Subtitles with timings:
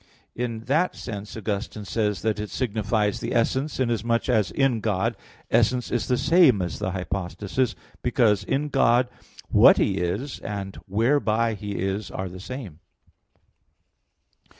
[0.33, 5.15] In that sense Augustine says that it signifies the essence, inasmuch as in God
[5.51, 9.07] essence is the same as the hypostasis, because in God
[9.49, 12.79] what He is, and whereby He is are the same.